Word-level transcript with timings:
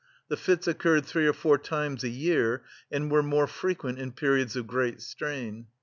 The 0.29 0.35
fits 0.35 0.67
occurred 0.67 1.05
three 1.05 1.27
or 1.27 1.31
four 1.33 1.59
times 1.59 2.03
a 2.03 2.09
year 2.09 2.63
and 2.91 3.11
were 3.11 3.21
more 3.21 3.45
frequent 3.45 3.99
in 3.99 4.13
periods 4.13 4.55
of 4.55 4.65
great 4.65 4.99
strain. 4.99 5.67